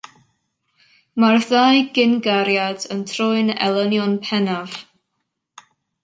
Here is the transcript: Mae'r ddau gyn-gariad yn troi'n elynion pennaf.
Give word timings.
Mae'r 1.23 1.43
ddau 1.49 1.83
gyn-gariad 1.97 2.85
yn 2.95 3.03
troi'n 3.11 3.51
elynion 3.67 4.15
pennaf. 4.29 4.79